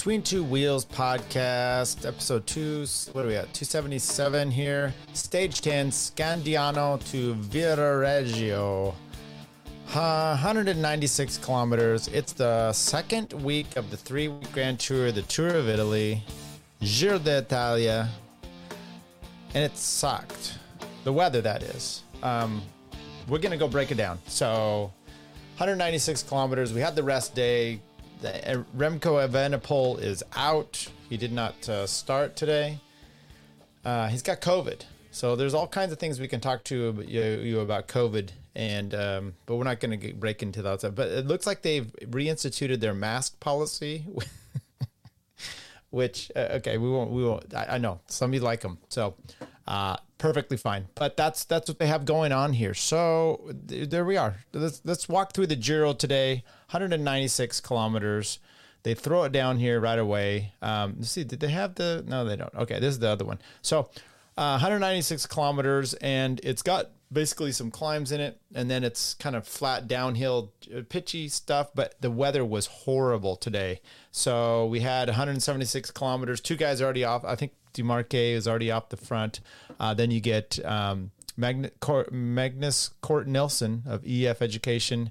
[0.00, 2.86] Between Two Wheels podcast, episode two.
[3.12, 3.52] What are we at?
[3.52, 4.94] 277 here.
[5.12, 8.94] Stage 10, Scandiano to Viareggio.
[9.94, 12.08] Uh, 196 kilometers.
[12.08, 16.22] It's the second week of the three week Grand Tour, the Tour of Italy,
[16.80, 18.08] Giro d'Italia,
[19.52, 20.54] and it sucked.
[21.04, 22.04] The weather, that is.
[22.22, 22.62] Um,
[23.28, 24.18] we're going to go break it down.
[24.28, 24.94] So,
[25.58, 26.72] 196 kilometers.
[26.72, 27.80] We had the rest day.
[28.20, 30.88] The, uh, Remco Evenepoel is out.
[31.08, 32.80] He did not uh, start today.
[33.84, 34.82] Uh, he's got COVID.
[35.10, 38.94] So there's all kinds of things we can talk to you, you about COVID, and
[38.94, 40.80] um, but we're not going to break into that.
[40.80, 40.94] stuff.
[40.94, 44.06] But it looks like they've reinstituted their mask policy,
[45.90, 47.10] which uh, okay, we won't.
[47.10, 47.52] We won't.
[47.54, 49.14] I, I know some of you like them, so
[49.70, 50.88] uh, perfectly fine.
[50.96, 52.74] But that's that's what they have going on here.
[52.74, 54.34] So th- there we are.
[54.52, 56.42] Let's let's walk through the Giro today.
[56.70, 58.40] 196 kilometers.
[58.82, 60.54] They throw it down here right away.
[60.60, 62.04] Um, see, did they have the?
[62.06, 62.52] No, they don't.
[62.54, 63.38] Okay, this is the other one.
[63.62, 63.90] So
[64.36, 69.36] uh, 196 kilometers, and it's got basically some climbs in it, and then it's kind
[69.36, 71.70] of flat downhill, uh, pitchy stuff.
[71.76, 76.40] But the weather was horrible today, so we had 176 kilometers.
[76.40, 77.24] Two guys already off.
[77.24, 79.40] I think De Marchi is already off the front.
[79.78, 85.10] Uh, then you get um, Magnus Cort Nielsen of EF Education.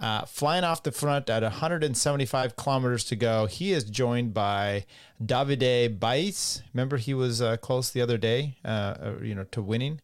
[0.00, 4.84] Uh, flying off the front at 175 kilometers to go, he is joined by
[5.24, 6.62] Davide Bais.
[6.74, 10.00] Remember, he was uh, close the other day, uh, uh, you know, to winning.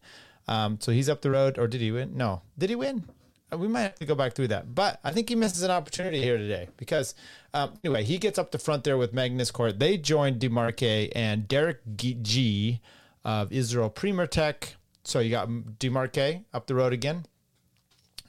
[0.47, 2.15] Um, so he's up the road, or did he win?
[2.15, 3.09] No, did he win?
[3.57, 6.21] We might have to go back through that, but I think he misses an opportunity
[6.21, 7.15] here today because
[7.53, 9.79] um, anyway, he gets up the front there with Magnus Cort.
[9.79, 12.79] They joined De Marchi and Derek Gee
[13.23, 14.75] of Israel Premier Tech.
[15.03, 17.25] So you got De Marchi up the road again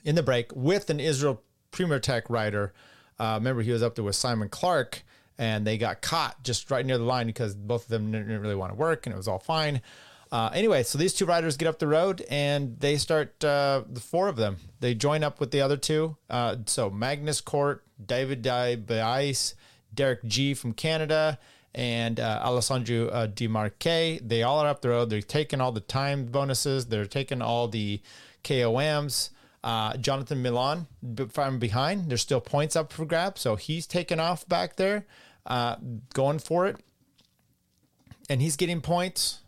[0.04, 2.72] in the break with an Israel Premier Tech rider.
[3.18, 5.02] Uh, remember, he was up there with Simon Clarke,
[5.36, 8.54] and they got caught just right near the line because both of them didn't really
[8.54, 9.82] want to work, and it was all fine.
[10.32, 14.00] Uh, anyway, so these two riders get up the road and they start uh, the
[14.00, 14.56] four of them.
[14.78, 16.16] They join up with the other two.
[16.28, 19.54] Uh, so Magnus Cort, David Bais,
[19.92, 21.38] Derek Gee from Canada,
[21.74, 24.20] and uh, Alessandro uh, De Marchi.
[24.22, 25.10] They all are up the road.
[25.10, 26.86] They're taking all the time bonuses.
[26.86, 28.00] They're taking all the
[28.44, 29.30] KOMs.
[29.62, 30.86] Uh, Jonathan Milan
[31.28, 32.08] from behind.
[32.08, 35.06] There's still points up for grab, so he's taking off back there,
[35.44, 35.76] uh,
[36.14, 36.76] going for it,
[38.30, 39.40] and he's getting points.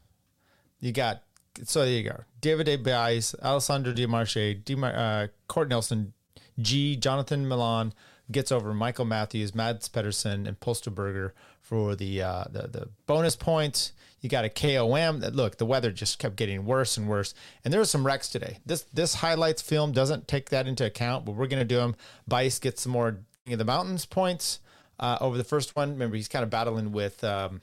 [0.82, 1.22] You got
[1.64, 2.24] so there you go.
[2.40, 6.12] David Bais, Alessandro De Marchi, Demar- uh, Cort Nielsen,
[6.58, 7.94] Gee, Jonathan Milan
[8.30, 13.92] gets over Michael Matthews, Mads Pedersen, and Pöstlberger for the, uh, the the bonus points.
[14.20, 15.20] You got a KOM.
[15.20, 17.32] That look, the weather just kept getting worse and worse,
[17.64, 18.58] and there were some wrecks today.
[18.66, 21.94] This this highlights film doesn't take that into account, but we're gonna do them.
[22.28, 24.60] Bais gets some more in the mountains points
[24.98, 25.90] uh, over the first one.
[25.90, 27.22] Remember, he's kind of battling with.
[27.22, 27.60] Um,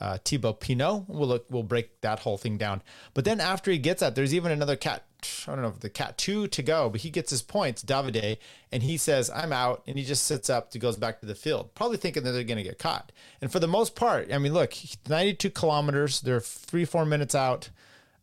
[0.00, 1.04] uh, Thibaut Pinot.
[1.08, 2.82] We'll look, we'll break that whole thing down.
[3.14, 5.04] But then after he gets that, there's even another cat.
[5.46, 8.36] I don't know if the cat two to go, but he gets his points, Davide,
[8.70, 10.72] and he says, "I'm out," and he just sits up.
[10.72, 13.10] He goes back to the field, probably thinking that they're going to get caught.
[13.40, 14.74] And for the most part, I mean, look,
[15.08, 16.20] 92 kilometers.
[16.20, 17.70] They're three, four minutes out.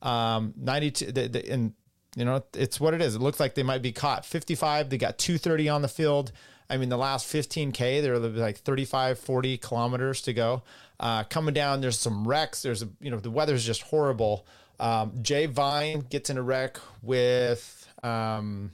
[0.02, 1.74] Um, 92, the, the, and
[2.16, 3.16] you know, it's what it is.
[3.16, 4.26] It looks like they might be caught.
[4.26, 4.90] 55.
[4.90, 6.32] They got 230 on the field.
[6.74, 10.64] I mean, the last 15K, they're like 35, 40 kilometers to go.
[11.00, 12.64] Uh, coming down, there's some wrecks.
[12.64, 14.48] There's a, you know, the weather's just horrible.
[14.80, 18.72] Um, Jay Vine gets in a wreck with, um,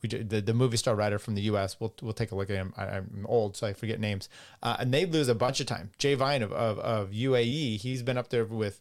[0.00, 1.80] we, the, the movie star writer from the U.S.
[1.80, 2.72] We'll, we'll take a look at him.
[2.76, 4.28] I, am old, so I forget names.
[4.62, 5.90] Uh, and they lose a bunch of time.
[5.98, 8.80] Jay Vine of, of, of UAE, he's been up there with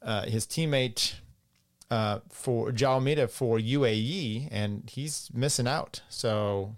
[0.00, 1.14] uh, his teammate
[1.90, 6.02] uh, for João Almeida for UAE, and he's missing out.
[6.08, 6.76] So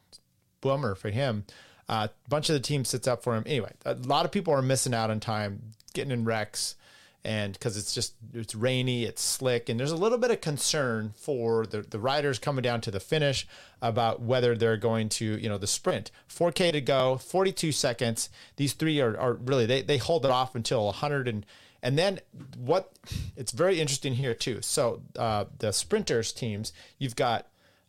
[0.65, 1.45] bummer for him.
[1.89, 3.45] A uh, bunch of the team sits up for him.
[3.47, 5.61] Anyway, a lot of people are missing out on time,
[5.93, 6.77] getting in wrecks,
[7.23, 11.13] and because it's just it's rainy, it's slick, and there's a little bit of concern
[11.15, 13.47] for the the riders coming down to the finish
[13.83, 16.11] about whether they're going to you know the sprint.
[16.29, 18.31] 4K to go, 42 seconds.
[18.57, 21.45] These three are, are really they they hold it off until 100 and
[21.83, 22.21] and then
[22.57, 22.93] what?
[23.37, 24.63] It's very interesting here too.
[24.63, 27.47] So uh, the sprinters teams, you've got.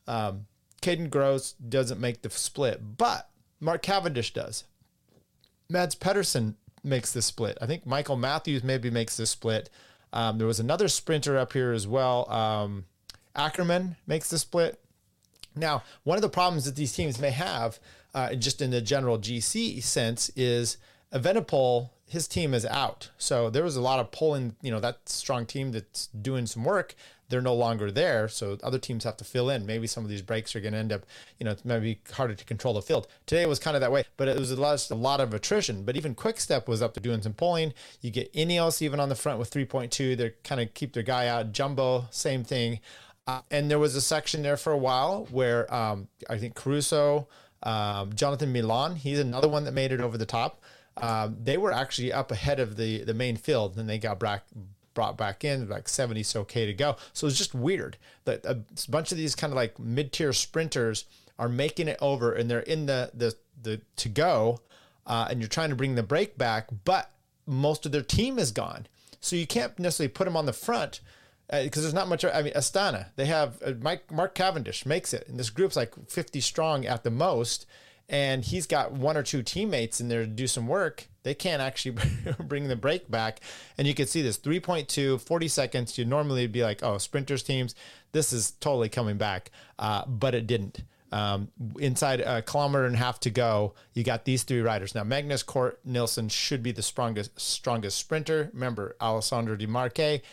[0.07, 0.45] Um,
[0.85, 3.27] Kaden Groves doesn't make the split, but
[3.59, 4.65] Mark Cavendish does.
[5.67, 7.57] Mads Pedersen makes the split.
[7.59, 9.71] I think Michael Matthews maybe makes the split.
[10.13, 12.29] Um, there was another sprinter up here as well.
[12.31, 12.85] Um,
[13.35, 14.79] Ackermann makes the split.
[15.55, 17.79] Now, one of the problems that these teams may have,
[18.13, 20.77] uh, just in the general GC sense, is
[21.11, 23.09] Evenepoel his team is out.
[23.17, 26.63] So there was a lot of pulling, you know, that strong team that's doing some
[26.63, 26.95] work,
[27.29, 28.27] they're no longer there.
[28.27, 29.65] So other teams have to fill in.
[29.65, 31.05] Maybe some of these breaks are going to end up,
[31.39, 33.07] you know, it's maybe harder to control the field.
[33.25, 35.33] Today it was kind of that way, but it was a lot, a lot of
[35.33, 35.83] attrition.
[35.83, 37.73] But even Quick Step was up to doing some pulling.
[38.01, 40.15] You get Ineos even on the front with 3.2.
[40.15, 41.51] They're kind of keep their guy out.
[41.51, 42.79] Jumbo, same thing.
[43.27, 47.27] Uh, and there was a section there for a while where um, I think Caruso,
[47.63, 50.61] um, Jonathan Milan, he's another one that made it over the top.
[50.97, 54.45] Um, they were actually up ahead of the the main field, and they got back
[54.93, 56.95] brought back in like 70 so okay to go.
[57.13, 61.05] So it's just weird that a bunch of these kind of like mid tier sprinters
[61.37, 64.59] are making it over, and they're in the the the to go,
[65.05, 67.11] uh, and you're trying to bring the break back, but
[67.45, 68.87] most of their team is gone,
[69.19, 71.01] so you can't necessarily put them on the front
[71.47, 72.25] because uh, there's not much.
[72.25, 75.93] I mean, Astana, they have uh, Mike Mark Cavendish makes it, and this group's like
[76.09, 77.65] 50 strong at the most,
[78.09, 81.07] and he's got one or two teammates in there to do some work.
[81.23, 81.97] They can't actually
[82.39, 83.39] bring the break back,
[83.77, 85.97] and you can see this 3.2, 40 seconds.
[85.97, 87.73] You normally be like, oh, sprinters teams,
[88.11, 90.83] this is totally coming back, uh, but it didn't.
[91.15, 91.47] Um,
[91.79, 94.93] inside a kilometer and a half to go, you got these three riders.
[94.93, 98.49] Now, Magnus Cort Nielsen should be the strongest strongest sprinter.
[98.51, 100.23] Remember, Alessandro De Marchi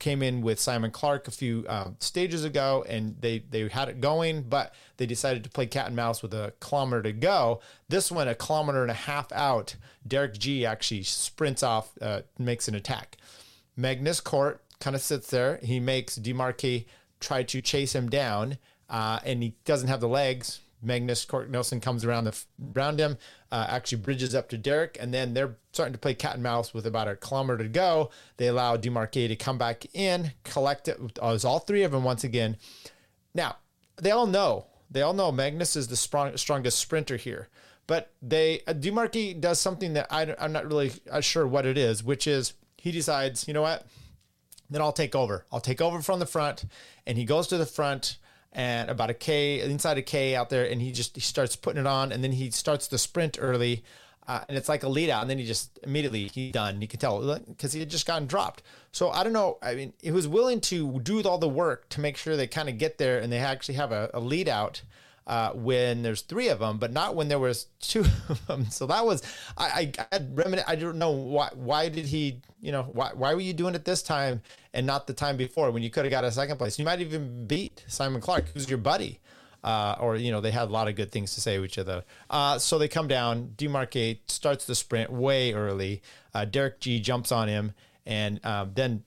[0.00, 4.00] came in with Simon Clarke a few um, stages ago, and they they had it
[4.00, 7.60] going, but they decided to play cat and mouse with a kilometer to go.
[7.88, 12.66] This one, a kilometer and a half out, Derek Gee actually sprints off, uh, makes
[12.66, 13.16] an attack.
[13.76, 15.60] Magnus Cort kind of sits there.
[15.62, 16.88] He makes De Marchi
[17.20, 18.58] try to chase him down
[18.92, 20.60] uh, and he doesn't have the legs.
[20.82, 22.36] Magnus Cort Nielsen comes around the
[22.76, 23.16] around him,
[23.50, 26.74] uh, actually bridges up to Derek, and then they're starting to play cat and mouse
[26.74, 28.10] with about a kilometer to go.
[28.36, 30.98] They allow De Marchi to come back in, collect it.
[31.00, 32.56] Uh, it was all three of them once again.
[33.32, 33.56] Now
[33.96, 37.48] they all know they all know Magnus is the strong, strongest sprinter here,
[37.86, 41.64] but they uh, De Marchi does something that I, I'm not really uh, sure what
[41.64, 43.86] it is, which is he decides, you know what,
[44.68, 45.46] then I'll take over.
[45.52, 46.64] I'll take over from the front,
[47.06, 48.18] and he goes to the front
[48.52, 51.80] and about a K inside a K out there, and he just he starts putting
[51.80, 53.82] it on, and then he starts the sprint early,
[54.28, 56.80] uh, and it's like a lead out, and then he just immediately he's done.
[56.82, 58.62] You can tell because he had just gotten dropped.
[58.92, 59.58] So I don't know.
[59.62, 62.68] I mean, he was willing to do all the work to make sure they kind
[62.68, 64.82] of get there, and they actually have a, a lead out
[65.26, 68.70] uh, when there's three of them, but not when there was two of them.
[68.70, 69.22] So that was
[69.56, 73.40] I I, I, I don't know why why did he you know why why were
[73.40, 74.42] you doing it this time
[74.74, 76.78] and not the time before when you could have got a second place?
[76.78, 79.20] You might even beat Simon Clarke, who's your buddy.
[79.64, 81.78] Uh, or you know they had a lot of good things to say to each
[81.78, 82.02] other.
[82.28, 83.52] Uh, so they come down.
[83.56, 86.02] De Marchi starts the sprint way early.
[86.34, 87.72] Uh, Derek Gee jumps on him,
[88.04, 89.04] and um, then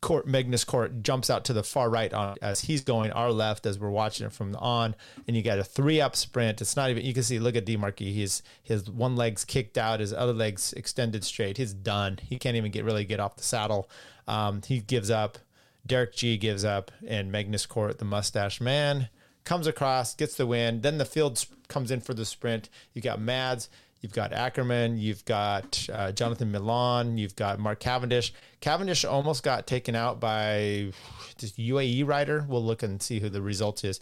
[0.00, 3.66] Cort Magnus Cort jumps out to the far right on as he's going our left
[3.66, 4.94] as we're watching it from on,
[5.26, 6.60] and you got a three up sprint.
[6.60, 7.38] It's not even you can see.
[7.38, 8.12] Look at De Marchi.
[8.12, 11.58] He's his one leg's kicked out, his other leg's extended straight.
[11.58, 12.18] He's done.
[12.22, 13.90] He can't even get really get off the saddle.
[14.26, 15.38] Um, he gives up.
[15.86, 19.08] Derek Gee gives up, and Magnus Cort, the mustache man,
[19.44, 20.82] comes across, gets the win.
[20.82, 22.68] Then the field comes in for the sprint.
[22.92, 23.68] You got Mads.
[24.00, 28.32] You've got Ackermann, you've got uh, Jonathan Milan, you've got Mark Cavendish.
[28.60, 30.92] Cavendish almost got taken out by
[31.38, 32.46] this UAE rider.
[32.48, 34.00] We'll look and see who the result is.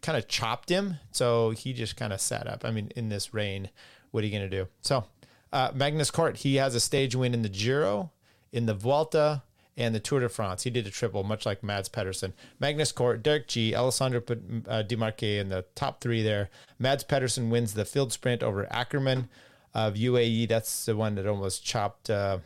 [0.00, 2.64] Kind of chopped him, so he just kind of sat up.
[2.64, 3.68] I mean, in this rain,
[4.12, 4.68] what are you going to do?
[4.80, 5.04] So,
[5.52, 8.12] uh, Magnus Cort, he has a stage win in the Giro,
[8.52, 9.42] in the Vuelta,
[9.76, 10.64] and the Tour de France.
[10.64, 12.34] He did a triple, much like Mads Pedersen.
[12.60, 14.22] Magnus Cort, Derek Gee, Alessandro
[14.68, 16.50] uh, Di in the top three there.
[16.78, 19.28] Mads Pedersen wins the field sprint over Ackermann
[19.74, 20.48] of UAE.
[20.48, 22.38] That's the one that almost chopped uh,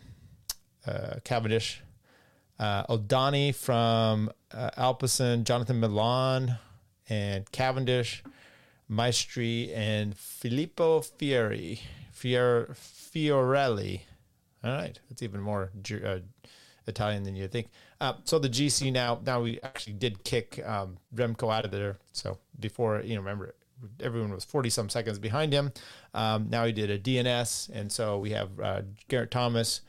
[0.87, 1.83] uh, Cavendish.
[2.59, 2.85] Uh,
[3.53, 6.57] from uh, Alpecin, Jonathan Milan,
[7.09, 8.23] and Cavendish,
[8.91, 11.81] Maestri, and Filippo Fieri,
[12.13, 14.03] Fior, Fiorelli.
[14.65, 15.71] All right, that's even more
[16.05, 16.19] uh,
[16.87, 17.69] Italian than you think.
[18.01, 21.99] Uh, so the GC now, now we actually did kick um, Remco out of there.
[22.13, 23.55] So before, you know, remember
[24.01, 25.73] everyone was 40 some seconds behind him.
[26.15, 27.71] Um, now he did a DNS.
[27.73, 29.81] And so we have uh, Geraint Thomas,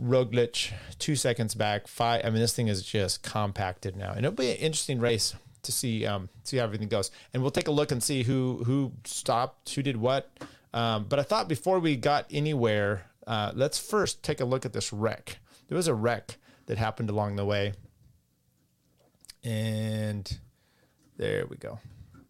[0.00, 1.88] Roglic, two seconds back.
[1.88, 2.24] Five.
[2.24, 4.10] I mean, this thing is just compacted now.
[4.10, 7.10] And it'll be an interesting race to see um, see how everything goes.
[7.32, 10.30] And we'll take a look and see who who stopped, who did what.
[10.74, 14.72] Um, but I thought before we got anywhere, uh, let's first take a look at
[14.72, 15.38] this wreck
[15.68, 17.72] there was a wreck that happened along the way.
[19.44, 20.38] And
[21.16, 21.78] there we go.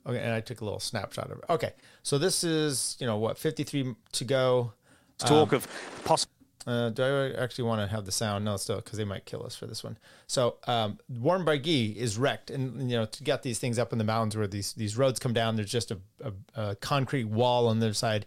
[0.07, 1.45] Okay, and I took a little snapshot of it.
[1.51, 4.73] Okay, so this is, you know, what, 53 to go.
[5.19, 5.69] Talk um, of
[6.05, 6.33] possible.
[6.67, 8.45] Uh, do I actually want to have the sound?
[8.45, 9.99] No, still, because they might kill us for this one.
[10.27, 13.99] So, um, Warren Barguil is wrecked, and you know to get these things up in
[13.99, 17.69] the mountains where these these roads come down, there's just a, a, a concrete wall
[17.69, 18.27] on the side.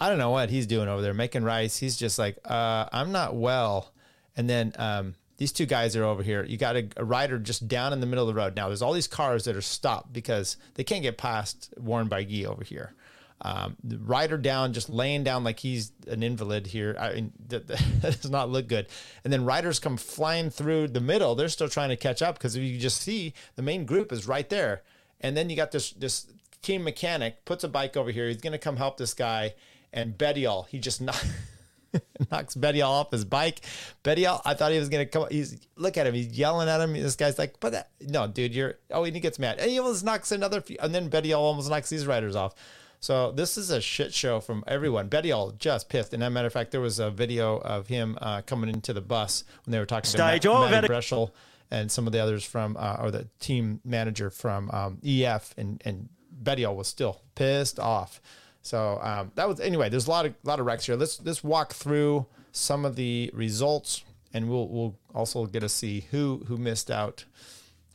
[0.00, 1.78] I don't know what he's doing over there making rice.
[1.78, 3.92] He's just like, uh, I'm not well.
[4.38, 6.44] And then um, these two guys are over here.
[6.44, 8.54] You got a, a, rider just down in the middle of the road.
[8.54, 12.46] Now there's all these cars that are stopped because they can't get past Warren Barguil
[12.46, 12.94] over here.
[13.40, 16.96] Um, the rider down, just laying down like he's an invalid here.
[16.98, 18.86] I mean, that, that does not look good.
[19.24, 21.34] And then riders come flying through the middle.
[21.34, 24.48] They're still trying to catch up because you just see the main group is right
[24.48, 24.82] there.
[25.20, 26.26] And then you got this this
[26.62, 28.28] team mechanic puts a bike over here.
[28.28, 29.54] He's going to come help this guy.
[29.92, 31.00] And Bettiol he just
[32.30, 33.60] knocks, Bettiol off his bike.
[34.04, 35.26] Bettiol, I thought he was to come.
[35.30, 36.14] He's look at him.
[36.14, 36.92] He's yelling at him.
[36.92, 38.74] This guy's like, but that, no, dude, you're.
[38.90, 39.58] Oh, and he gets mad.
[39.58, 40.62] And he almost knocks another.
[40.80, 42.54] And then Bettiol almost knocks these riders off.
[43.00, 45.08] So this is a shit show from everyone.
[45.08, 46.12] Bettiol just pissed.
[46.12, 48.92] And as a matter of fact, there was a video of him uh, coming into
[48.92, 51.30] the bus when they were talking Stage to Matt, Matti Breschel
[51.70, 55.82] and some of the others from, uh, or the team manager from um, EF, and
[55.84, 56.08] and
[56.42, 58.20] Bettiol was still pissed off.
[58.62, 59.88] So um, that was anyway.
[59.88, 60.96] There's a lot of lot of wrecks here.
[60.96, 66.06] Let's let's walk through some of the results, and we'll we'll also get to see
[66.10, 67.24] who who missed out,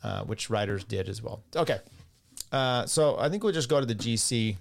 [0.04, 1.44] uh, which riders did as well.
[1.56, 1.80] Okay,
[2.52, 4.56] uh, so I think we'll just go to the GC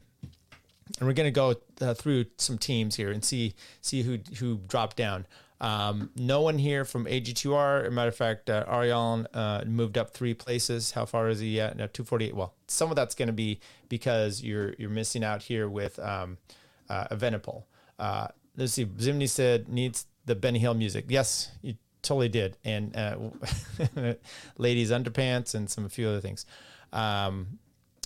[0.98, 4.96] and we're to go uh, through some teams here and see see who who dropped
[4.96, 5.26] down.
[5.62, 7.82] Um, no one here from AG2R.
[7.82, 8.64] As a matter of fact, uh,
[9.32, 10.90] uh, moved up three places.
[10.90, 11.76] How far is he at?
[11.76, 12.34] No, 248.
[12.34, 16.36] Well, some of that's going to be because you're you're missing out here with um,
[16.90, 17.62] uh, Evenepoel.
[17.96, 18.26] Uh,
[18.56, 18.86] let's see.
[18.86, 21.04] Zimney said needs the Benny Hill music.
[21.08, 22.56] Yes, you totally did.
[22.64, 23.16] And uh,
[24.58, 26.44] ladies underpants and some a few other things.
[26.92, 27.58] Um,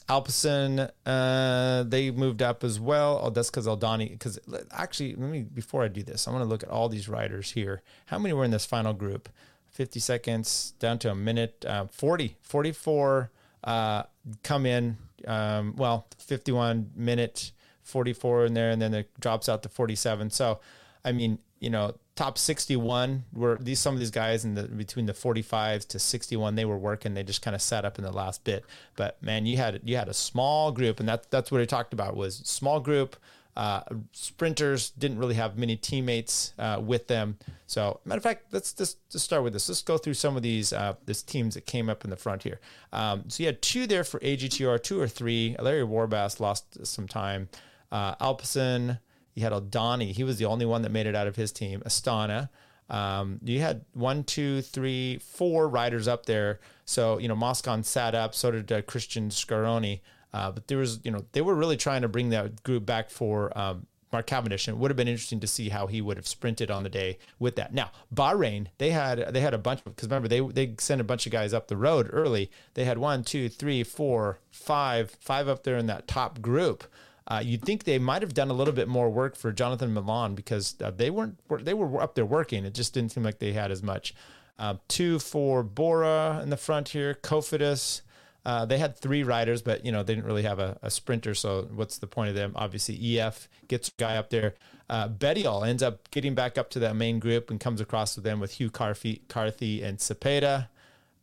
[0.09, 3.21] Alpecin, uh, they moved up as well.
[3.23, 4.11] Oh, that's because Oldani.
[4.11, 4.39] Because
[4.71, 7.53] actually, let me before I do this, I want to look at all these riders
[7.53, 7.83] here.
[8.07, 9.29] How many were in this final group?
[9.73, 11.65] 50 seconds down to a minute.
[11.67, 13.31] Uh, 40, 44
[13.65, 14.05] uh,
[14.43, 14.97] come in.
[15.27, 20.31] Um, well, 51 minute, 44 in there, and then it drops out to 47.
[20.31, 20.61] So,
[21.05, 25.05] I mean, you know, top 61 were these some of these guys in the between
[25.05, 28.11] the 45s to 61 they were working they just kind of sat up in the
[28.11, 28.65] last bit.
[28.97, 31.93] But man you had you had a small group and that that's what he talked
[31.93, 33.17] about was small group
[33.55, 33.81] uh,
[34.13, 37.39] sprinters didn't really have many teammates uh, with them.
[37.67, 39.69] So matter of fact let's just, just start with this.
[39.69, 42.43] Let's go through some of these uh, this teams that came up in the front
[42.43, 42.61] here.
[42.93, 45.55] Um, so you had two there for AG2R or three.
[45.59, 47.49] Larry Warbasse lost some time.
[47.93, 48.99] Uh, Alpecin
[49.37, 50.11] you had Oldani.
[50.11, 51.81] He was the only one that made it out of his team.
[51.87, 52.49] Astana.
[52.89, 56.59] Um, you had one, two, three, four riders up there.
[56.85, 60.03] So, you know, Moscon sat up, so did uh, Christian Scaroni.
[60.33, 63.11] Uh, but there was, you know, they were really trying to bring that group back
[63.11, 66.17] for um, Mark Cavendish, and it would have been interesting to see how he would
[66.17, 67.75] have sprinted on the day with that.
[67.75, 71.27] Now, Bahrain, they had they had a bunch because remember they they sent a bunch
[71.27, 72.51] of guys up the road early.
[72.75, 76.85] They had one, two, three, four, five, five up there in that top group.
[77.29, 80.35] Uh, you'd think they might have done a little bit more work for Jonathan Milan
[80.35, 82.65] because uh, they weren't they were up there working.
[82.65, 84.15] It just didn't seem like they had as much.
[84.59, 88.03] Uh, two for Bora in the front here, Cofidis.
[88.45, 91.35] Uh, they had three riders, but you know they didn't really have a, a, sprinter.
[91.35, 92.53] So what's the point of them?
[92.55, 94.55] Obviously, EF gets guy up there.
[94.89, 98.25] Uh, Bettiol ends up getting back up to that main group and comes across with
[98.25, 100.69] them with Hugh Carthy, Carthy and Cepeda.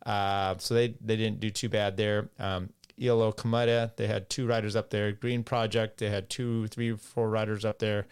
[0.04, 2.28] Uh, so they they didn't do too bad there.
[2.38, 2.68] Um,
[3.00, 3.96] EOLO-Kometa.
[3.96, 5.12] They had two riders up there.
[5.12, 5.98] Green Project.
[5.98, 8.06] They had two, three, four riders up there.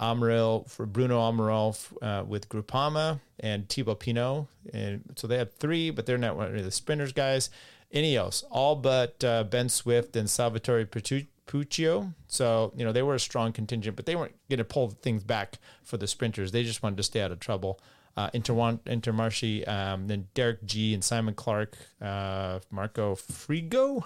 [0.00, 4.46] Armirail for Bruno Armirail uh, with Groupama and Thibaut Pinot.
[4.72, 7.50] And so they had three, but they're not one of the sprinters guys.
[7.94, 12.14] Ineos, all but uh, Ben Swift and Salvatore Puccio.
[12.26, 15.22] So, you know, they were a strong contingent, but they weren't going to pull things
[15.22, 16.52] back for the sprinters.
[16.52, 17.80] They just wanted to stay out of trouble
[18.16, 24.04] uh, Inter Intermarché, um, then Derek Gee and Simon Clarke, uh, Marco Frigo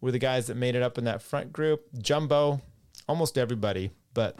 [0.00, 1.86] were the guys that made it up in that front group.
[1.98, 2.62] Jumbo,
[3.08, 4.38] almost everybody, but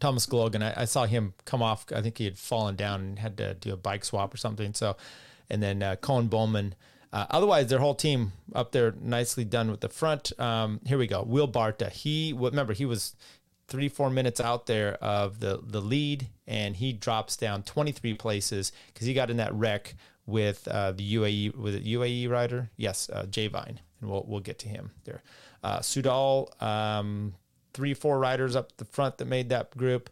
[0.00, 1.84] Thomas Geoghegan, I, I, saw him come off.
[1.94, 4.72] I think he had fallen down and had to do a bike swap or something.
[4.74, 4.96] So,
[5.48, 6.72] and then uh, Koen Bouwman.
[7.12, 10.32] Uh, otherwise, their whole team up there nicely done with the front.
[10.40, 11.22] Um, here we go.
[11.22, 11.90] Will Barta.
[11.90, 13.14] He remember he was
[13.70, 18.72] three four minutes out there of the the lead, and he drops down 23 places
[18.92, 19.94] because he got in that wreck
[20.26, 22.70] with uh, the UAE with it UAE rider.
[22.76, 25.22] Yes, uh, Jay Vine, and we'll we'll get to him there.
[25.62, 27.34] Uh, Soudal, um,
[27.72, 30.10] three four riders up the front that made that group.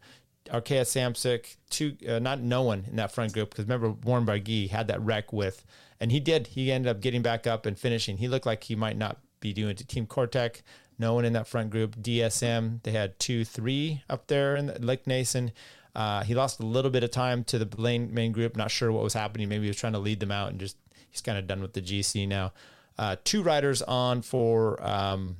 [0.50, 4.71] Arkea Samsic, two uh, not no one in that front group because remember Warren Barguil
[4.71, 5.65] had that wreck with,
[6.00, 6.49] and he did.
[6.49, 8.17] He ended up getting back up and finishing.
[8.17, 10.62] He looked like he might not be doing to Team Corratec
[10.99, 11.97] no one in that front group.
[11.97, 15.52] DSM, they had two, three up there in the, Leknessund.
[15.95, 18.57] Uh, he lost a little bit of time to the main, main group.
[18.57, 19.49] Not sure what was happening.
[19.49, 20.76] Maybe he was trying to lead them out and just
[21.11, 22.52] he's kind of done with the GC now.
[22.99, 25.37] Uh, two riders on for um,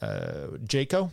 [0.00, 1.10] uh, Jayco.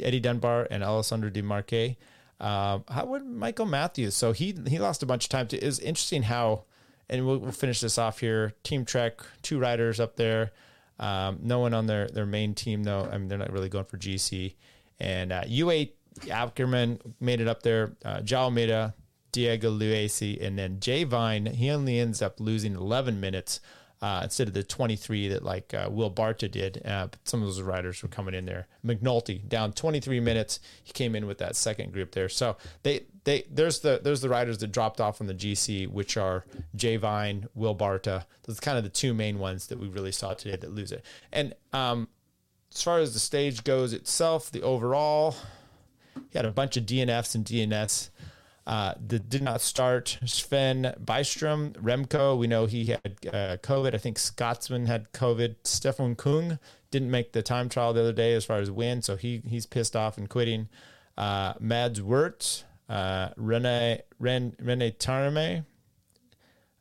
[0.00, 1.96] Eddie Dunbar and Alessandro Di.
[2.40, 4.16] Um, how would Michael Matthews?
[4.16, 5.46] So he he lost a bunch of time.
[5.48, 6.64] To, it was interesting how,
[7.08, 8.54] and we'll, we'll finish this off here.
[8.62, 10.50] Team Trek, two riders up there.
[10.98, 13.08] Um, no one on their their main team though.
[13.10, 14.54] I mean, they're not really going for GC.
[15.00, 15.92] And uh, UAE
[16.26, 17.96] Ackermann made it up there.
[18.04, 18.94] Uh, Almeida,
[19.32, 21.46] Diego Ulissi, and then Jay Vine.
[21.46, 23.60] He only ends up losing 11 minutes
[24.02, 26.82] uh, instead of the 23 that like uh, Will Barta did.
[26.84, 28.66] Uh, some of those riders were coming in there.
[28.84, 30.58] McNulty down 23 minutes.
[30.82, 32.28] He came in with that second group there.
[32.28, 36.16] So they they there's the there's the riders that dropped off on the GC, which
[36.16, 36.44] are
[36.74, 38.24] Jay Vine, Will Barta.
[38.42, 41.04] Those kind of the two main ones that we really saw today that lose it.
[41.32, 42.08] And um,
[42.74, 45.36] as far as the stage goes itself, the overall,
[46.30, 48.10] he had a bunch of DNFs and DNS
[48.66, 50.18] uh, that did not start.
[50.24, 53.94] Sven Bystrom, Remco, we know he had uh, COVID.
[53.94, 55.56] I think Scotsman had COVID.
[55.64, 56.58] Stefan Kung
[56.90, 59.66] didn't make the time trial the other day as far as win, so he he's
[59.66, 60.68] pissed off and quitting.
[61.16, 64.92] Uh, Mads Wirtz, uh, Rene Ren, Rene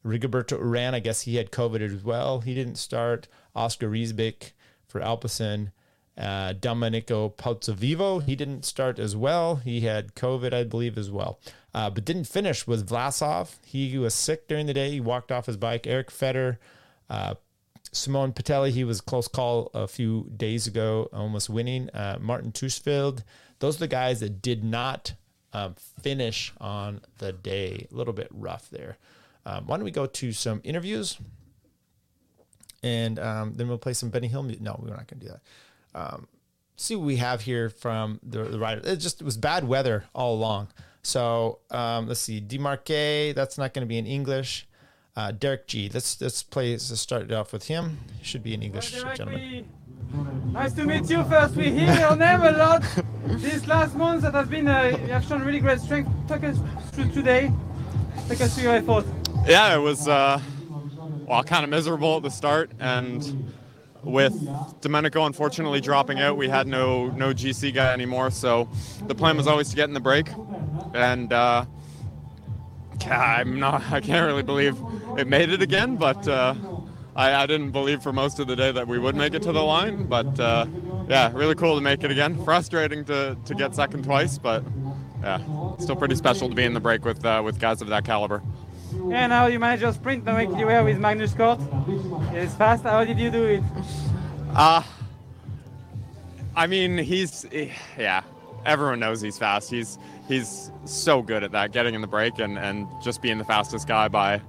[0.04, 2.42] Rigoberto Uran, I guess he had COVID as well.
[2.42, 3.28] He didn't start.
[3.56, 4.52] Oscar Riesebeek
[4.88, 5.72] for Alpecin.
[6.18, 9.56] Uh, Domenico Pozzovivo, he didn't start as well.
[9.56, 11.40] He had COVID, I believe, as well
[11.74, 13.56] uh, but didn't finish was Vlasov.
[13.66, 14.92] He was sick during the day.
[14.92, 15.88] He walked off his bike.
[15.88, 16.60] Eric Fetter,
[17.10, 17.36] uh,
[17.92, 21.90] Simone Petilli, he was close call a few days ago, almost winning.
[21.94, 23.24] Uh, Martijn Tusveld.
[23.60, 25.14] Those are the guys that did not
[25.54, 27.88] um, finish on the day.
[27.92, 28.98] A little bit rough there.
[29.46, 31.18] Um, why don't we go to some interviews?
[32.84, 34.44] And um, then we'll play some Benny Hill.
[34.44, 35.42] No, we're not going to do that.
[35.94, 36.28] Um,
[36.76, 38.82] see what we have here from the, the rider.
[38.84, 40.70] It just it was bad weather all along.
[41.04, 43.34] So um, let's see, De Marchi.
[43.34, 44.68] That's not going to be in English.
[45.16, 45.90] Uh, Derek Gee.
[45.94, 46.72] Let's let's play.
[46.72, 48.00] Let's start it off with him.
[48.22, 49.68] Should be in English, well, gentlemen.
[50.52, 51.24] Nice to meet you.
[51.24, 52.84] First, we hear your name a lot.
[53.24, 56.10] This last month, that has been uh, you have shown really great strength.
[56.28, 56.58] Take us
[56.92, 57.52] through today.
[58.28, 59.06] Take us through your effort.
[59.46, 60.42] Yeah, it was uh,
[61.28, 63.54] well, kind of miserable at the start, and
[64.04, 64.34] with
[64.82, 68.32] Domenico unfortunately dropping out, we had no no GC guy anymore.
[68.32, 68.70] So
[69.08, 70.30] the plan was always to get in the break,
[70.94, 71.66] and uh,
[73.06, 73.84] I'm not.
[73.92, 74.78] I can't really believe
[75.18, 76.56] it made it again, but uh,
[77.16, 79.52] I, I, didn't believe for most of the day that we would make it to
[79.52, 80.06] the line.
[80.06, 80.66] But uh,
[81.08, 82.44] yeah, really cool to make it again.
[82.44, 84.64] Frustrating to to get second twice, but
[85.22, 85.40] yeah,
[85.78, 88.42] still pretty special to be in the break with uh, with guys of that caliber.
[89.10, 91.60] Yeah, now you manage your sprint no you were with Magnus Cort.
[92.34, 92.84] It's fast.
[92.84, 93.64] How did you do it?
[94.54, 94.84] Uh,
[96.56, 97.46] I mean, he's
[97.98, 98.22] yeah.
[98.66, 99.70] Everyone knows he's fast.
[99.70, 103.46] He's he's so good at that, getting in the break and, and just being the
[103.46, 104.42] fastest guy by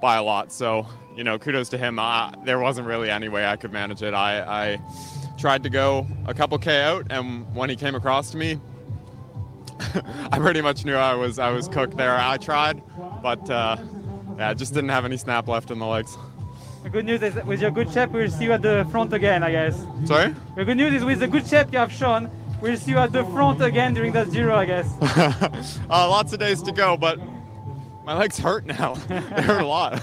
[0.00, 0.52] by a lot.
[0.52, 1.98] So you know, kudos to him.
[1.98, 4.14] Uh, there wasn't really any way I could manage it.
[4.14, 4.40] I,
[4.74, 4.80] I
[5.36, 8.60] tried to go a couple k out, and when he came across to me,
[10.32, 12.16] I pretty much knew I was I was cooked there.
[12.16, 12.82] I tried,
[13.22, 13.76] but uh,
[14.36, 16.16] yeah, just didn't have any snap left in the legs.
[16.82, 19.42] The good news is with your good shape, we'll see you at the front again,
[19.42, 19.84] I guess.
[20.04, 20.34] Sorry?
[20.56, 22.30] The good news is with the good shape you have shown,
[22.62, 24.86] we'll see you at the front again during that zero, I guess.
[25.90, 27.18] uh, lots of days to go, but
[28.04, 28.94] my legs hurt now.
[29.08, 30.00] they hurt a lot.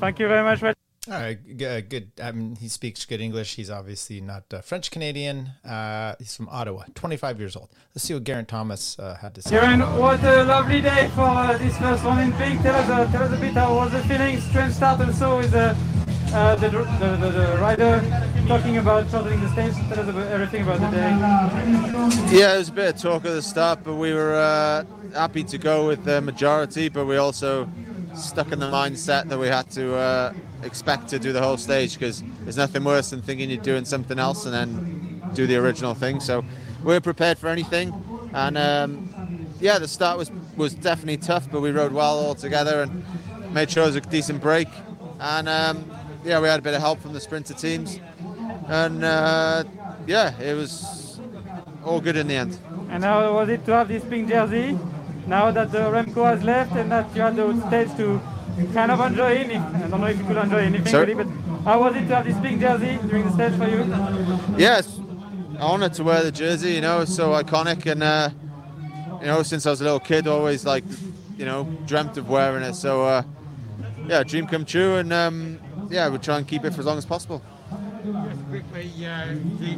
[0.00, 0.76] Thank you very much.
[1.10, 2.12] All right, good.
[2.22, 3.56] I mean, he speaks good English.
[3.56, 5.50] He's obviously not uh, French Canadian.
[5.64, 7.70] Uh, he's from Ottawa, 25 years old.
[7.92, 9.50] Let's see what Geraint Thomas uh, had to say.
[9.50, 12.62] Geraint, what a lovely day for uh, this first one in pink.
[12.62, 14.40] Tell us, uh, tell us a bit how was the feeling.
[14.42, 15.76] Strange start also with the,
[16.34, 18.00] uh, the, the, the, the, rider
[18.46, 19.74] talking about shortening the stage.
[19.88, 22.38] Tell us about everything about the day.
[22.38, 25.58] Yeah, it was a bit of talk at the start, but we were happy to
[25.58, 27.68] go with the majority, but we also
[28.14, 32.22] stuck in the mindset that we had to expect to do the whole stage because
[32.40, 36.20] there's nothing worse than thinking you're doing something else and then do the original thing.
[36.20, 36.44] So
[36.82, 37.92] we're prepared for anything,
[38.32, 42.82] and um, yeah, the start was was definitely tough, but we rode well all together
[42.82, 43.04] and
[43.54, 44.68] made sure it was a decent break.
[45.20, 45.90] And um,
[46.24, 47.98] yeah, we had a bit of help from the sprinter teams,
[48.68, 49.64] and uh,
[50.06, 51.20] yeah, it was
[51.84, 52.58] all good in the end.
[52.90, 54.78] And how was it to have this pink jersey?
[55.26, 58.20] Now that the Remco has left and that you had the stage to
[58.72, 59.62] kind of enjoy anything.
[59.62, 61.26] I don't know if you could enjoy anything really, but
[61.64, 64.58] how was it to have this big jersey during the stage for you?
[64.58, 64.98] Yes,
[65.58, 66.72] I honoured to wear the jersey.
[66.72, 68.30] You know, it's so iconic, and uh,
[69.20, 70.84] you know, since I was a little kid, always like,
[71.38, 72.74] you know, dreamt of wearing it.
[72.74, 73.22] So, uh,
[74.08, 75.60] yeah, dream come true, and um,
[75.90, 77.42] yeah, we'll try and keep it for as long as possible.
[78.04, 79.26] Just quickly, uh,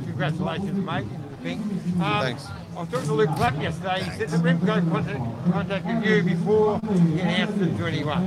[0.06, 1.04] congratulations, mate.
[1.44, 2.46] Um, Thanks.
[2.76, 4.02] I was talking to Luke Plapp yesterday.
[4.02, 8.24] He said that Remco contacted you before he announced it to anyone.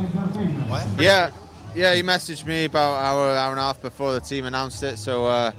[0.69, 0.87] What?
[0.97, 1.31] Yeah,
[1.75, 1.93] yeah.
[1.93, 4.99] He messaged me about hour, hour and a half before the team announced it.
[4.99, 5.51] So, uh,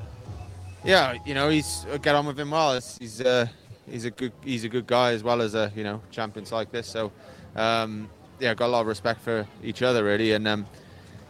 [0.84, 2.72] yeah, you know, he's I get on with him well.
[2.74, 3.46] It's, he's uh,
[3.86, 6.72] he's a good he's a good guy as well as a you know champions like
[6.72, 6.86] this.
[6.86, 7.12] So
[7.56, 8.08] um,
[8.40, 10.66] yeah, got a lot of respect for each other really, and um,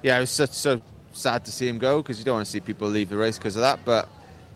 [0.05, 0.81] yeah, it was such so
[1.13, 3.37] sad to see him go because you don't want to see people leave the race
[3.37, 3.81] because of that.
[3.85, 4.09] But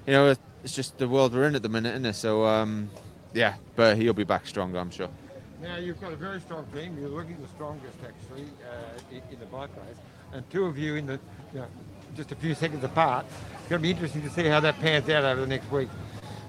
[0.07, 2.14] you know, it's just the world we're in at the minute, isn't it?
[2.14, 2.90] So um,
[3.33, 5.09] yeah, but he'll be back stronger, I'm sure.
[5.62, 6.96] Now you've got a very strong team.
[6.98, 9.96] You're looking the strongest actually uh, in, in the bike race,
[10.33, 11.20] and two of you in the
[11.53, 11.66] you know,
[12.16, 13.27] just a few seconds apart.
[13.61, 15.88] It's going to be interesting to see how that pans out over the next week.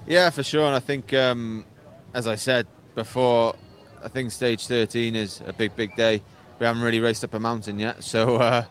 [0.06, 0.66] Yeah, for sure.
[0.66, 1.64] And I think, um,
[2.12, 3.54] as I said before,
[4.02, 6.22] I think stage 13 is a big, big day.
[6.58, 8.64] We haven't really raced up a mountain yet, so uh,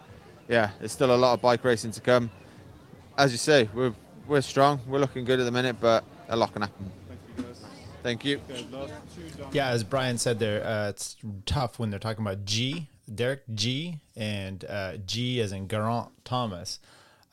[0.48, 2.30] yeah, there's still a lot of bike racing to come.
[3.18, 3.94] As you say, we're
[4.28, 4.80] we're strong.
[4.88, 6.92] We're looking good at the minute, but a lot can happen.
[8.04, 8.42] Thank you.
[9.52, 14.00] Yeah, as Brian said there, uh, it's tough when they're talking about G, Derek Gee,
[14.16, 16.80] and uh, G as in Geraint Thomas.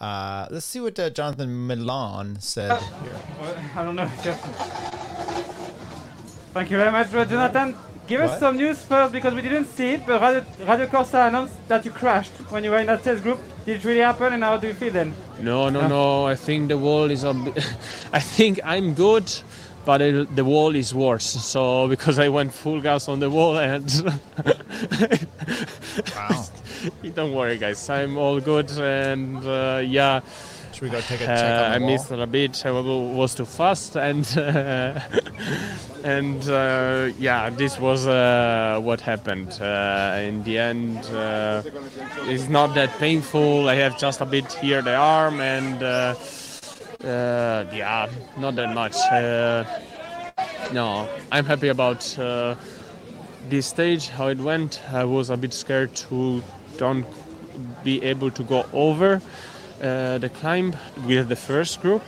[0.00, 3.60] Uh, let's see what uh, Jonathan Milan said here.
[3.74, 4.10] I don't know.
[4.22, 4.40] Just...
[6.54, 7.76] Thank you very much, uh, Jonathan.
[8.06, 11.54] Give us some news first because we didn't see it, but Radio, Radio Corsa announced
[11.68, 13.40] that you crashed when you were in that test group.
[13.70, 15.14] Did it really happen and how do you feel then?
[15.38, 16.26] No, no, no.
[16.26, 17.22] I think the wall is.
[17.22, 17.56] A bit,
[18.12, 19.32] I think I'm good,
[19.84, 21.24] but it, the wall is worse.
[21.24, 23.88] So because I went full gas on the wall and.
[26.16, 26.46] Wow.
[27.14, 27.88] Don't worry, guys.
[27.88, 30.20] I'm all good and uh, yeah.
[30.80, 31.90] Should we go take a Uh, check on I wall?
[31.90, 32.64] missed it a bit.
[32.64, 34.98] I was too fast, and uh,
[36.04, 39.60] and uh, yeah, this was uh, what happened.
[39.60, 41.62] Uh, in the end, uh,
[42.28, 43.68] it's not that painful.
[43.68, 46.14] I have just a bit here the arm, and uh,
[47.04, 48.96] uh, yeah, not that much.
[49.12, 49.64] Uh,
[50.72, 52.54] no, I'm happy about uh,
[53.50, 54.80] this stage, how it went.
[54.90, 56.42] I was a bit scared to
[56.78, 57.04] don't
[57.84, 59.20] be able to go over uh,
[59.80, 62.02] the climb with the first group.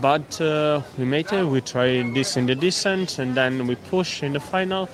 [0.00, 1.44] But uh, we made it.
[1.44, 4.88] We tried this in the descent, and then we pushed in the final.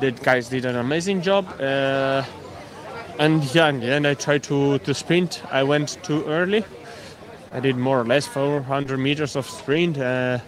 [0.00, 1.46] The guys did an amazing job.
[1.60, 2.24] Uh,
[3.18, 5.42] and yeah, in the end, I tried to, to sprint.
[5.50, 6.64] I went too early.
[7.52, 9.98] I did more or less 400 meters of sprint.
[9.98, 10.38] Uh,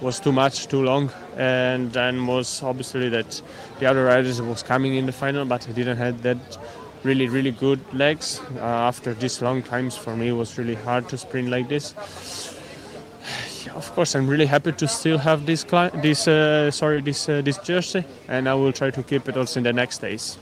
[0.00, 3.42] was too much, too long, and then was obviously that
[3.80, 6.38] the other riders was coming in the final, but I didn't have that
[7.02, 8.40] really, really good legs.
[8.56, 11.94] Uh, after these long times, for me, it was really hard to sprint like this.
[13.66, 17.28] Yeah, of course, I'm really happy to still have this cli- this uh, sorry this
[17.28, 20.38] uh, this jersey, and I will try to keep it also in the next days.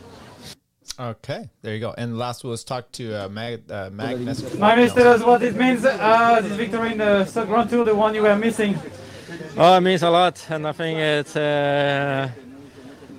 [0.99, 1.95] Okay, there you go.
[1.99, 4.55] And last was talk to uh, Mag, uh, Magnus.
[4.55, 7.95] Magnus, tell us what it means, uh, this victory in the South Grand Tour, the
[7.95, 8.79] one you were missing.
[9.59, 12.31] Oh, it means a lot, and I think it's uh,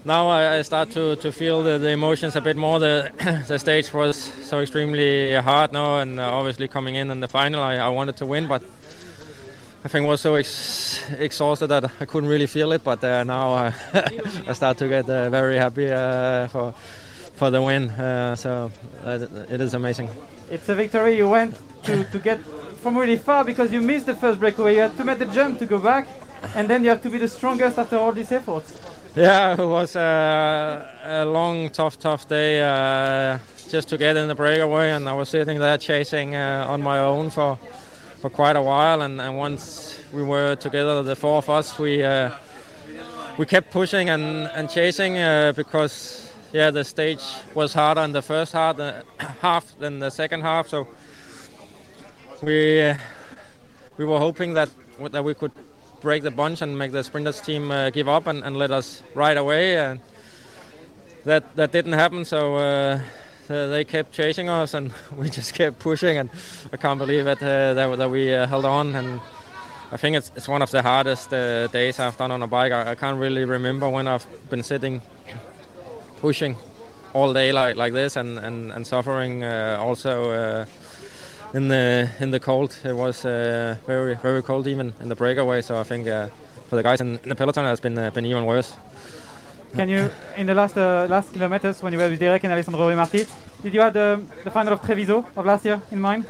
[0.07, 2.79] now I, I start to, to feel the, the emotions a bit more.
[2.79, 3.11] The
[3.47, 7.61] the stage was so extremely hard now, and uh, obviously coming in in the final,
[7.61, 8.63] I, I wanted to win, but
[9.83, 12.83] I think I was so ex- exhausted that I couldn't really feel it.
[12.83, 13.71] But uh, now uh,
[14.47, 16.73] I start to get uh, very happy uh, for
[17.35, 17.89] for the win.
[17.89, 18.71] Uh, so
[19.05, 20.09] it is amazing.
[20.49, 22.39] It's a victory you went to, to get
[22.81, 24.75] from really far because you missed the first breakaway.
[24.75, 26.07] You had to make the jump to go back,
[26.55, 28.73] and then you have to be the strongest after all these efforts.
[29.17, 34.35] Yeah, it was a, a long, tough, tough day uh, just to get in the
[34.35, 37.57] breakaway, and I was sitting there chasing uh, on my own for
[38.21, 39.01] for quite a while.
[39.01, 42.29] And, and once we were together, the four of us, we uh,
[43.39, 47.23] we kept pushing and and chasing uh, because yeah, the stage
[47.55, 48.77] was harder in the first half,
[49.41, 50.67] half than the second half.
[50.67, 50.87] So
[52.43, 52.93] we
[53.97, 54.69] we were hoping that
[55.11, 55.53] that we could
[56.01, 59.03] break the bunch and make the sprinters team uh, give up and, and let us
[59.15, 59.77] ride away.
[59.77, 59.99] And
[61.25, 62.25] that that didn't happen.
[62.25, 62.99] So uh,
[63.49, 66.17] uh, they kept chasing us, and we just kept pushing.
[66.17, 66.29] And
[66.71, 68.95] I can't believe it uh, that, that we uh, held on.
[68.95, 69.21] And
[69.91, 72.71] I think it's, it's one of the hardest uh, days I've done on a bike.
[72.71, 75.01] I, I can't really remember when I've been sitting
[76.19, 76.57] pushing
[77.13, 80.65] all day like, like this and, and, and suffering uh, also uh,
[81.53, 82.75] in the in the cold.
[82.83, 85.61] It was uh, very very cold even in the breakaway.
[85.61, 86.29] So I think uh,
[86.69, 88.73] for the guys in, in the peloton, it's been uh, been even worse.
[89.75, 92.95] Can you, in the last uh, last kilometers when you were with Derek and Alessandro
[92.95, 93.25] Marti,
[93.61, 96.25] did you have the, the final of Treviso of last year in mind?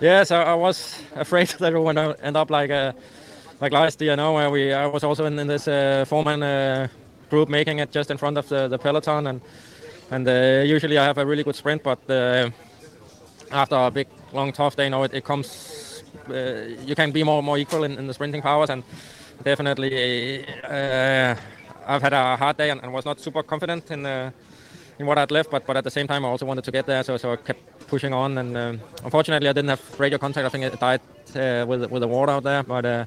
[0.00, 2.92] Yes, I, I was afraid that we would end up like uh,
[3.60, 4.16] like last year.
[4.16, 6.88] No, where we I was also in, in this uh, four-man uh,
[7.30, 9.40] group making it just in front of the, the peloton, and
[10.10, 12.50] and uh, usually I have a really good sprint, but uh,
[13.50, 16.02] after a big long tough day, you know, it, it comes.
[16.28, 18.82] Uh, you can be more more equal in, in the sprinting powers, and
[19.42, 21.34] definitely uh,
[21.86, 24.06] I've had a hard day and, and was not super confident in.
[24.06, 24.30] Uh,
[24.98, 26.86] in what I'd left, but but at the same time I also wanted to get
[26.86, 28.38] there, so so I kept pushing on.
[28.38, 30.46] And um, unfortunately, I didn't have radio contact.
[30.46, 31.00] I think it died
[31.34, 33.04] uh, with with the water out there, but uh,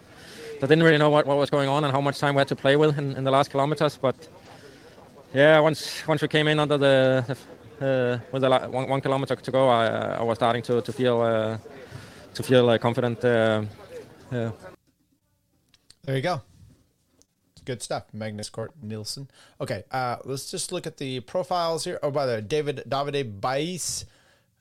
[0.58, 2.48] I didn't really know what, what was going on and how much time we had
[2.48, 3.98] to play with in, in the last kilometers.
[3.98, 4.16] But
[5.34, 7.38] yeah, once once we came in under the, the
[7.82, 9.88] uh, with the la- one, one kilometer to go, I,
[10.20, 11.58] I was starting to to feel uh,
[12.34, 13.24] to feel uh, confident.
[13.24, 13.64] Uh.
[14.30, 16.42] There you go.
[17.66, 18.06] Good stuff.
[18.14, 19.30] Magnus Cort Nielsen.
[19.60, 22.00] Okay, uh, let's just look at the profiles here.
[22.02, 24.06] Oh, by the way, David Davide Bais,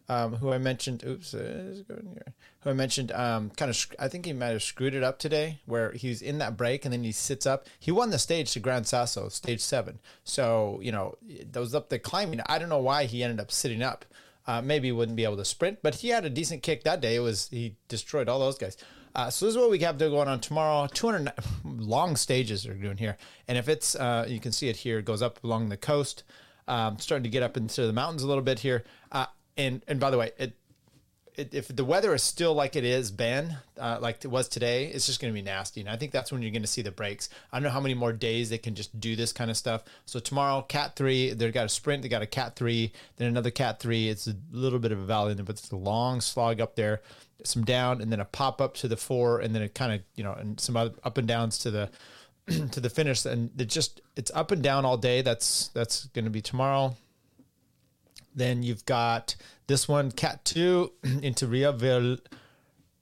[0.08, 1.04] um, who I mentioned.
[1.04, 2.34] Oops, uh, going here?
[2.60, 3.12] Who I mentioned.
[3.12, 3.86] Um, kind of.
[3.98, 6.92] I think he might have screwed it up today, where he's in that break and
[6.92, 7.66] then he sits up.
[7.78, 9.98] He won the stage to Gran Sasso, stage seven.
[10.24, 11.16] So you know
[11.50, 12.40] those up the climbing.
[12.46, 14.04] I don't know why he ended up sitting up.
[14.46, 17.00] Uh, maybe he wouldn't be able to sprint, but he had a decent kick that
[17.00, 17.16] day.
[17.16, 18.76] It was he destroyed all those guys.
[19.16, 20.86] Uh, so this is what we have going on tomorrow.
[20.92, 21.32] 200
[21.64, 23.16] long stages they're doing here,
[23.48, 26.22] and if it's uh, you can see it here, it goes up along the coast,
[26.68, 28.84] um, starting to get up into the mountains a little bit here.
[29.10, 30.56] Uh, and and by the way, it,
[31.34, 34.86] it if the weather is still like it is, Ben, uh, like it was today,
[34.86, 35.80] it's just going to be nasty.
[35.80, 37.28] And I think that's when you're going to see the breaks.
[37.52, 39.84] I don't know how many more days they can just do this kind of stuff.
[40.06, 43.50] So tomorrow, Cat three, they've got a sprint, they got a Cat three, then another
[43.50, 44.08] Cat three.
[44.08, 47.00] It's a little bit of a valley, but it's a long slog up there
[47.44, 50.00] some down and then a pop up to the four and then it kind of
[50.14, 51.90] you know and some other up and downs to the
[52.70, 56.24] to the finish and it just it's up and down all day that's that's going
[56.24, 56.96] to be tomorrow
[58.36, 59.34] then you've got
[59.66, 62.18] this one cat 2 into ria Vil-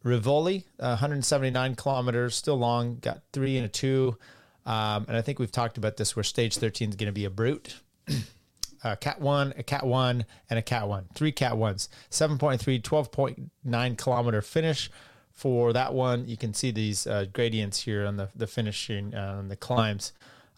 [0.03, 4.17] rivoli uh, 179 kilometers still long got three and a two
[4.65, 7.25] um, and i think we've talked about this where stage 13 is going to be
[7.25, 7.81] a brute
[8.83, 11.07] a cat one, a cat one, and a cat one.
[11.15, 11.89] Three cat ones.
[12.11, 14.91] 7.3, 12.9 kilometer finish
[15.35, 16.29] for that one.
[16.29, 20.13] You can see these uh, gradients here on the, the finishing uh, on the climbs.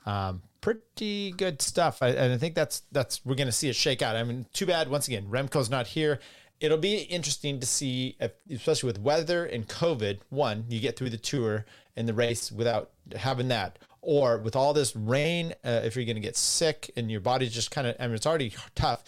[0.05, 2.03] Um, pretty good stuff.
[2.03, 4.17] I, and I think that's that's we're going to see it shake out.
[4.17, 6.19] I mean, too bad once again Remco's not here.
[6.59, 10.19] It'll be interesting to see, if, especially with weather and COVID.
[10.31, 14.73] One, you get through the tour and the race without having that, or with all
[14.73, 17.95] this rain, uh, if you're going to get sick and your body's just kind of,
[18.01, 19.05] I mean, it's already tough.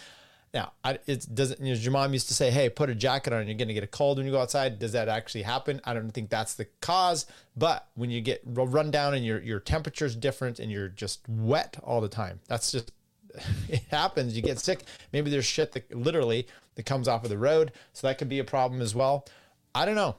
[0.54, 3.32] Now, I, it doesn't, you know, your mom used to say, hey, put a jacket
[3.32, 4.78] on, you're going to get a cold when you go outside.
[4.78, 5.80] Does that actually happen?
[5.84, 7.26] I don't think that's the cause.
[7.56, 11.76] But when you get run down and your, your temperature's different and you're just wet
[11.82, 12.92] all the time, that's just,
[13.68, 14.34] it happens.
[14.36, 14.84] You get sick.
[15.12, 17.72] Maybe there's shit that literally that comes off of the road.
[17.92, 19.26] So that could be a problem as well.
[19.74, 20.16] I don't know.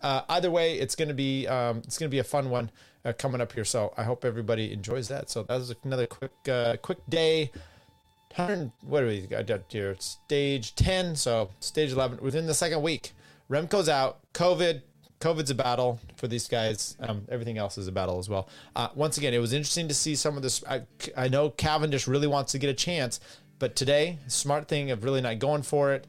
[0.00, 2.70] Uh, either way, it's going to be, um, it's going to be a fun one
[3.04, 3.64] uh, coming up here.
[3.64, 5.30] So I hope everybody enjoys that.
[5.30, 7.50] So that was another quick uh, quick day.
[8.36, 9.96] 100, what are we got here?
[9.98, 11.16] Stage 10.
[11.16, 13.12] So stage 11 within the second week.
[13.50, 14.20] Remco's out.
[14.34, 14.82] COVID.
[15.20, 16.96] COVID's a battle for these guys.
[16.98, 18.48] Um, everything else is a battle as well.
[18.74, 20.64] Uh, once again, it was interesting to see some of this.
[20.68, 20.82] I,
[21.16, 23.20] I know Cavendish really wants to get a chance,
[23.60, 26.08] but today, smart thing of really not going for it.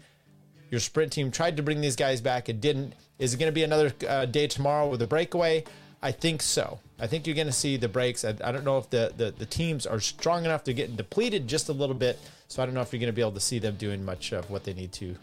[0.72, 2.50] Your sprint team tried to bring these guys back.
[2.50, 2.96] It didn't.
[3.20, 5.64] Is it going to be another uh, day tomorrow with a breakaway?
[6.02, 6.80] I think so.
[7.04, 8.24] I think you're going to see the breaks.
[8.24, 10.64] I, I don't know if the, the, the teams are strong enough.
[10.64, 12.18] They're getting depleted just a little bit.
[12.48, 14.32] So I don't know if you're going to be able to see them doing much
[14.32, 15.14] of what they need to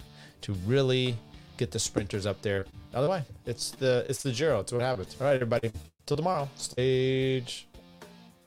[0.43, 1.17] to really
[1.57, 2.67] get the sprinters up there.
[2.93, 4.61] Otherwise, it's the it's the Giro.
[4.61, 5.17] It's what happens.
[5.19, 5.73] All right, everybody.
[6.05, 6.51] Till tomorrow.
[6.55, 7.67] Stage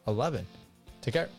[0.05, 0.45] 11.
[1.01, 1.29] Take care.